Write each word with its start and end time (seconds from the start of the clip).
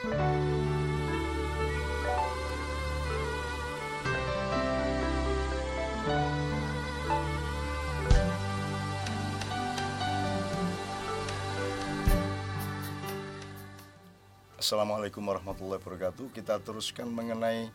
Assalamualaikum 0.00 0.16
warahmatullahi 15.20 15.76
wabarakatuh. 15.76 16.32
Kita 16.32 16.56
teruskan 16.64 17.12
mengenai 17.12 17.68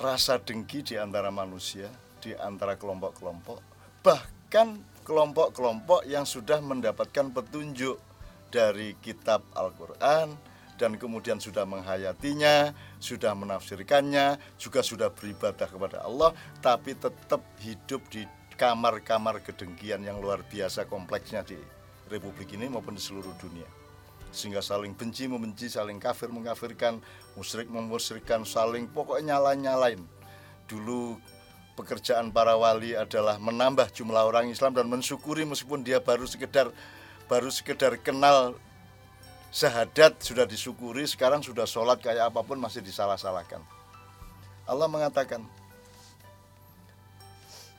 rasa 0.00 0.40
dengki 0.40 0.80
di 0.80 0.96
antara 0.96 1.28
manusia, 1.28 1.92
di 2.24 2.32
antara 2.32 2.80
kelompok-kelompok, 2.80 3.60
bahkan 4.00 4.80
kelompok-kelompok 5.04 6.08
yang 6.08 6.24
sudah 6.24 6.64
mendapatkan 6.64 7.28
petunjuk 7.28 8.00
dari 8.48 8.96
kitab 9.04 9.44
Al-Quran 9.52 10.51
dan 10.82 10.98
kemudian 10.98 11.38
sudah 11.38 11.62
menghayatinya, 11.62 12.74
sudah 12.98 13.38
menafsirkannya, 13.38 14.34
juga 14.58 14.82
sudah 14.82 15.14
beribadah 15.14 15.70
kepada 15.70 16.02
Allah, 16.02 16.34
tapi 16.58 16.98
tetap 16.98 17.38
hidup 17.62 18.02
di 18.10 18.26
kamar-kamar 18.58 19.38
kedengkian 19.46 20.02
yang 20.02 20.18
luar 20.18 20.42
biasa 20.42 20.90
kompleksnya 20.90 21.46
di 21.46 21.54
Republik 22.10 22.58
ini 22.58 22.66
maupun 22.66 22.98
di 22.98 23.02
seluruh 23.02 23.30
dunia 23.38 23.70
sehingga 24.32 24.64
saling 24.64 24.96
benci 24.96 25.28
membenci, 25.28 25.68
saling 25.68 26.00
kafir 26.00 26.32
mengkafirkan, 26.32 27.04
musyrik 27.36 27.68
memusyrikkan, 27.68 28.48
saling 28.48 28.88
pokoknya 28.88 29.36
nyala-nyalain. 29.36 30.00
Dulu 30.64 31.20
pekerjaan 31.76 32.32
para 32.32 32.56
wali 32.56 32.96
adalah 32.96 33.36
menambah 33.36 33.92
jumlah 33.92 34.24
orang 34.24 34.48
Islam 34.48 34.72
dan 34.72 34.88
mensyukuri 34.88 35.44
meskipun 35.44 35.84
dia 35.84 36.00
baru 36.00 36.24
sekedar 36.24 36.72
baru 37.28 37.52
sekedar 37.52 38.00
kenal 38.00 38.56
syahadat 39.52 40.16
sudah 40.24 40.48
disyukuri, 40.48 41.04
sekarang 41.04 41.44
sudah 41.44 41.68
sholat 41.68 42.00
kayak 42.00 42.32
apa 42.32 42.40
pun 42.40 42.56
masih 42.56 42.80
disalah-salahkan. 42.80 43.60
Allah 44.64 44.88
mengatakan 44.88 45.44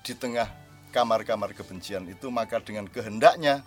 di 0.05 0.13
tengah 0.13 0.45
kamar-kamar 0.93 1.57
kebencian 1.57 2.05
itu 2.05 2.29
maka 2.29 2.61
dengan 2.61 2.85
kehendaknya 2.85 3.65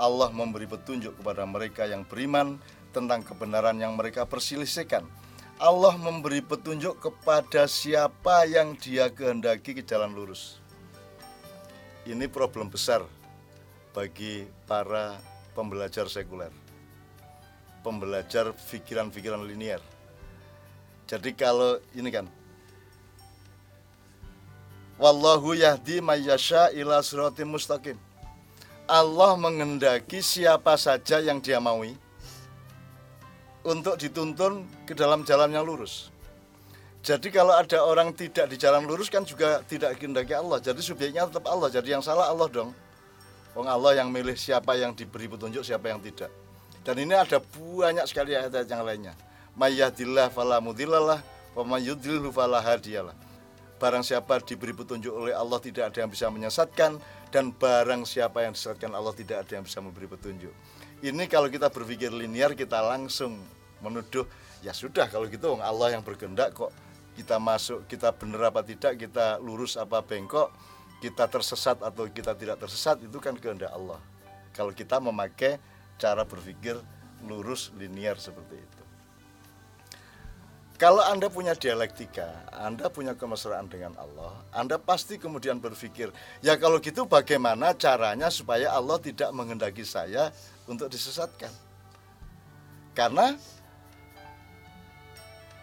Allah 0.00 0.32
memberi 0.32 0.64
petunjuk 0.64 1.20
kepada 1.20 1.44
mereka 1.44 1.84
yang 1.84 2.08
beriman 2.08 2.56
tentang 2.96 3.20
kebenaran 3.20 3.76
yang 3.76 3.92
mereka 3.92 4.24
perselisihkan. 4.24 5.04
Allah 5.60 5.94
memberi 6.00 6.40
petunjuk 6.40 6.98
kepada 6.98 7.68
siapa 7.68 8.48
yang 8.48 8.74
dia 8.80 9.12
kehendaki 9.12 9.76
ke 9.76 9.82
jalan 9.84 10.10
lurus. 10.16 10.58
Ini 12.08 12.26
problem 12.26 12.72
besar 12.72 13.04
bagi 13.92 14.48
para 14.66 15.20
pembelajar 15.54 16.08
sekuler. 16.08 16.61
Pembelajar 17.82 18.54
pikiran-pikiran 18.70 19.42
linier. 19.42 19.82
Jadi 21.10 21.34
kalau 21.34 21.82
ini 21.98 22.08
kan 22.08 22.30
Wallahu 25.02 25.58
yahdi 25.58 25.98
mayyasha 25.98 26.70
ila 26.78 27.02
siratim 27.02 27.50
mustaqim 27.50 27.98
Allah 28.86 29.34
mengendaki 29.34 30.22
siapa 30.22 30.78
saja 30.78 31.18
yang 31.18 31.42
dia 31.42 31.58
maui 31.58 31.98
untuk 33.62 33.98
dituntun 33.98 34.66
ke 34.86 34.92
dalam 34.92 35.22
jalan 35.22 35.50
yang 35.54 35.62
lurus. 35.62 36.10
Jadi 37.02 37.34
kalau 37.34 37.54
ada 37.54 37.82
orang 37.82 38.14
tidak 38.14 38.46
di 38.46 38.54
jalan 38.58 38.86
lurus 38.86 39.10
kan 39.10 39.26
juga 39.26 39.62
tidak 39.66 39.98
dikehendaki 39.98 40.34
Allah. 40.38 40.62
Jadi 40.62 40.78
subjeknya 40.78 41.26
tetap 41.26 41.50
Allah. 41.50 41.66
Jadi 41.66 41.90
yang 41.90 42.02
salah 42.02 42.30
Allah 42.30 42.46
dong. 42.46 42.70
Wong 43.58 43.66
Allah 43.66 43.98
yang 43.98 44.08
milih 44.10 44.38
siapa 44.38 44.78
yang 44.78 44.94
diberi 44.94 45.26
petunjuk, 45.26 45.66
siapa 45.66 45.90
yang 45.90 45.98
tidak. 45.98 46.30
Dan 46.82 46.98
ini 46.98 47.14
ada 47.14 47.38
banyak 47.38 48.06
sekali 48.10 48.34
ayat-ayat 48.34 48.66
yang 48.66 48.82
lainnya. 48.82 49.14
Mayyadillah 49.54 50.34
fala 50.34 50.58
mudillalah 50.58 51.22
wa 51.54 51.62
mayyudlilhu 51.62 52.34
fala 52.34 52.58
hadiyalah. 52.58 53.14
Barang 53.78 54.02
siapa 54.02 54.38
diberi 54.42 54.74
petunjuk 54.74 55.10
oleh 55.10 55.34
Allah 55.34 55.58
tidak 55.58 55.90
ada 55.90 56.06
yang 56.06 56.10
bisa 56.10 56.30
menyesatkan 56.30 56.98
dan 57.30 57.50
barang 57.54 58.06
siapa 58.06 58.46
yang 58.46 58.54
disesatkan 58.54 58.94
Allah 58.94 59.14
tidak 59.14 59.46
ada 59.46 59.58
yang 59.58 59.64
bisa 59.66 59.78
memberi 59.82 60.06
petunjuk. 60.10 60.54
Ini 61.02 61.26
kalau 61.26 61.50
kita 61.50 61.66
berpikir 61.70 62.14
linear 62.14 62.54
kita 62.54 62.78
langsung 62.78 63.42
menuduh 63.82 64.22
ya 64.62 64.70
sudah 64.70 65.10
kalau 65.10 65.26
gitu 65.26 65.58
Allah 65.58 65.98
yang 65.98 66.06
berkehendak 66.06 66.54
kok 66.54 66.70
kita 67.18 67.42
masuk 67.42 67.82
kita 67.90 68.14
benar 68.14 68.54
apa 68.54 68.62
tidak 68.62 68.94
kita 68.94 69.42
lurus 69.42 69.74
apa 69.74 69.98
bengkok 70.06 70.54
kita 71.02 71.26
tersesat 71.26 71.82
atau 71.82 72.06
kita 72.06 72.38
tidak 72.38 72.62
tersesat 72.62 73.02
itu 73.02 73.18
kan 73.18 73.34
kehendak 73.34 73.74
Allah. 73.74 73.98
Kalau 74.54 74.70
kita 74.70 75.02
memakai 75.02 75.58
cara 75.98 76.24
berpikir 76.24 76.78
lurus 77.26 77.70
linear 77.78 78.18
seperti 78.18 78.58
itu. 78.58 78.82
Kalau 80.80 80.98
Anda 80.98 81.30
punya 81.30 81.54
dialektika, 81.54 82.26
Anda 82.50 82.90
punya 82.90 83.14
kemesraan 83.14 83.70
dengan 83.70 83.94
Allah, 83.94 84.34
Anda 84.50 84.82
pasti 84.82 85.14
kemudian 85.14 85.62
berpikir, 85.62 86.10
ya 86.42 86.58
kalau 86.58 86.82
gitu 86.82 87.06
bagaimana 87.06 87.70
caranya 87.78 88.26
supaya 88.34 88.74
Allah 88.74 88.98
tidak 88.98 89.30
menghendaki 89.30 89.86
saya 89.86 90.34
untuk 90.66 90.90
disesatkan? 90.90 91.54
Karena 92.98 93.38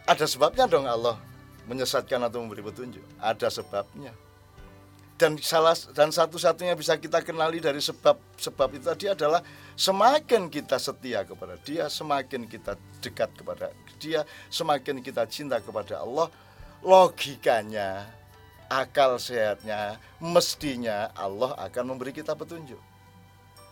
ada 0.08 0.26
sebabnya 0.26 0.72
dong 0.72 0.88
Allah 0.88 1.20
menyesatkan 1.68 2.24
atau 2.26 2.42
memberi 2.42 2.64
petunjuk. 2.64 3.04
Ada 3.22 3.52
sebabnya 3.52 4.16
dan 5.20 5.36
salah 5.44 5.76
dan 5.92 6.16
satu-satunya 6.16 6.80
bisa 6.80 6.96
kita 6.96 7.20
kenali 7.20 7.60
dari 7.60 7.84
sebab-sebab 7.84 8.70
itu 8.80 8.86
tadi 8.88 9.06
adalah 9.12 9.44
semakin 9.76 10.48
kita 10.48 10.80
setia 10.80 11.28
kepada 11.28 11.60
Dia, 11.60 11.92
semakin 11.92 12.48
kita 12.48 12.80
dekat 13.04 13.28
kepada 13.36 13.76
Dia, 14.00 14.24
semakin 14.48 15.04
kita 15.04 15.28
cinta 15.28 15.60
kepada 15.60 16.00
Allah, 16.00 16.32
logikanya, 16.80 18.08
akal 18.72 19.20
sehatnya, 19.20 20.00
mestinya 20.24 21.12
Allah 21.12 21.52
akan 21.68 21.84
memberi 21.94 22.16
kita 22.16 22.32
petunjuk. 22.40 22.80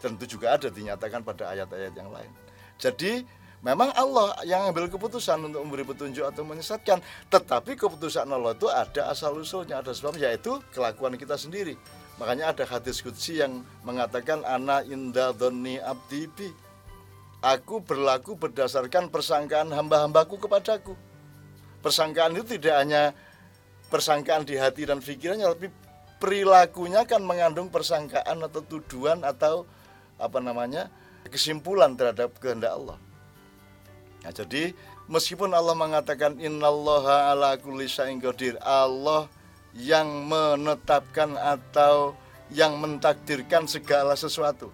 Dan 0.04 0.20
itu 0.20 0.36
juga 0.36 0.60
ada 0.60 0.68
dinyatakan 0.68 1.24
pada 1.24 1.56
ayat-ayat 1.56 1.96
yang 1.96 2.12
lain. 2.12 2.30
Jadi 2.76 3.24
Memang 3.66 3.90
Allah 3.98 4.38
yang 4.46 4.70
ambil 4.70 4.86
keputusan 4.86 5.50
untuk 5.50 5.66
memberi 5.66 5.82
petunjuk 5.82 6.22
atau 6.22 6.46
menyesatkan, 6.46 7.02
tetapi 7.34 7.74
keputusan 7.74 8.30
Allah 8.30 8.54
itu 8.54 8.70
ada 8.70 9.10
asal 9.10 9.34
usulnya, 9.34 9.82
ada 9.82 9.90
sebab 9.98 10.14
yaitu 10.22 10.62
kelakuan 10.70 11.18
kita 11.18 11.34
sendiri. 11.34 11.74
Makanya 12.22 12.54
ada 12.54 12.64
hadis 12.70 13.02
kudsi 13.02 13.42
yang 13.42 13.66
mengatakan 13.82 14.46
ana 14.46 14.86
inda 14.86 15.34
doni 15.34 15.82
abdibi. 15.82 16.54
Aku 17.42 17.82
berlaku 17.82 18.38
berdasarkan 18.38 19.10
persangkaan 19.10 19.70
hamba-hambaku 19.74 20.38
kepadaku. 20.42 20.94
Persangkaan 21.82 22.38
itu 22.38 22.58
tidak 22.58 22.76
hanya 22.82 23.04
persangkaan 23.90 24.46
di 24.46 24.58
hati 24.58 24.86
dan 24.86 25.02
pikirannya, 25.02 25.46
tapi 25.46 25.70
perilakunya 26.18 27.06
kan 27.06 27.22
mengandung 27.22 27.70
persangkaan 27.70 28.42
atau 28.42 28.62
tuduhan 28.66 29.22
atau 29.22 29.70
apa 30.18 30.42
namanya 30.42 30.90
kesimpulan 31.30 31.94
terhadap 31.94 32.34
kehendak 32.42 32.74
Allah. 32.74 32.98
Nah, 34.28 34.36
jadi 34.36 34.76
meskipun 35.08 35.56
Allah 35.56 35.72
mengatakan 35.72 36.36
innallaha 36.36 37.32
ala 37.32 37.56
kulli 37.56 37.88
syai'in 37.88 38.20
qadir, 38.20 38.60
Allah 38.60 39.32
yang 39.72 40.28
menetapkan 40.28 41.40
atau 41.40 42.12
yang 42.52 42.76
mentakdirkan 42.76 43.72
segala 43.72 44.20
sesuatu. 44.20 44.68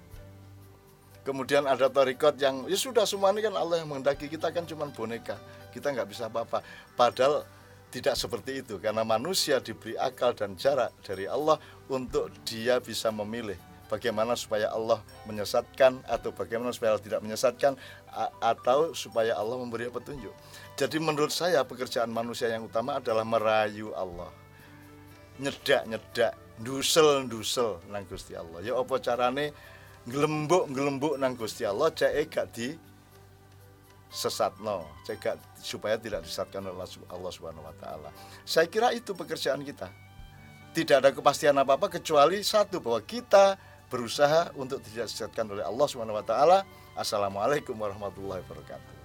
Kemudian 1.22 1.70
ada 1.70 1.86
tarikot 1.86 2.34
yang 2.42 2.66
ya 2.66 2.74
sudah 2.74 3.06
semua 3.06 3.30
ini 3.30 3.46
kan 3.46 3.54
Allah 3.54 3.86
yang 3.86 3.94
menghendaki 3.94 4.26
kita 4.26 4.50
kan 4.50 4.66
cuma 4.66 4.90
boneka. 4.90 5.38
Kita 5.70 5.94
nggak 5.94 6.10
bisa 6.10 6.34
apa-apa. 6.34 6.66
Padahal 6.98 7.46
tidak 7.94 8.18
seperti 8.18 8.66
itu 8.66 8.82
karena 8.82 9.06
manusia 9.06 9.62
diberi 9.62 9.94
akal 10.02 10.34
dan 10.34 10.58
jarak 10.58 10.90
dari 11.06 11.30
Allah 11.30 11.62
untuk 11.94 12.34
dia 12.42 12.82
bisa 12.82 13.14
memilih 13.14 13.62
bagaimana 13.94 14.34
supaya 14.34 14.74
Allah 14.74 14.98
menyesatkan 15.30 16.02
atau 16.10 16.34
bagaimana 16.34 16.74
supaya 16.74 16.98
Allah 16.98 17.06
tidak 17.06 17.22
menyesatkan 17.22 17.78
atau 18.42 18.98
supaya 18.98 19.38
Allah 19.38 19.62
memberi 19.62 19.94
petunjuk. 19.94 20.34
Jadi 20.74 20.98
menurut 20.98 21.30
saya 21.30 21.62
pekerjaan 21.62 22.10
manusia 22.10 22.50
yang 22.50 22.66
utama 22.66 22.98
adalah 22.98 23.22
merayu 23.22 23.94
Allah. 23.94 24.34
Nyedak-nyedak, 25.38 26.34
dusel-dusel 26.58 27.86
nang 27.94 28.10
Gusti 28.10 28.34
Allah. 28.34 28.66
Ya 28.66 28.74
apa 28.74 28.98
carane 28.98 29.54
ngelembuk-ngelembuk 30.10 31.22
nang 31.22 31.38
Gusti 31.38 31.62
Allah 31.62 31.94
cek 31.94 32.34
gak 32.34 32.48
di 32.50 32.74
sesatno, 34.14 34.86
cek 35.06 35.38
supaya 35.58 35.98
tidak 35.98 36.26
disesatkan 36.26 36.70
oleh 36.70 36.86
Allah 37.10 37.32
Subhanahu 37.34 37.66
wa 37.66 37.76
taala. 37.82 38.10
Saya 38.46 38.70
kira 38.70 38.94
itu 38.94 39.14
pekerjaan 39.18 39.62
kita. 39.66 39.90
Tidak 40.74 41.06
ada 41.06 41.14
kepastian 41.14 41.54
apa-apa 41.54 41.86
kecuali 41.86 42.42
satu 42.42 42.82
bahwa 42.82 43.02
kita 43.06 43.58
berusaha 43.92 44.52
untuk 44.56 44.80
tidak 44.82 45.12
disesatkan 45.12 45.50
oleh 45.52 45.64
Allah 45.64 45.88
Subhanahu 45.90 46.18
wa 46.18 46.26
taala. 46.26 46.60
Assalamualaikum 46.94 47.74
warahmatullahi 47.76 48.46
wabarakatuh. 48.46 49.03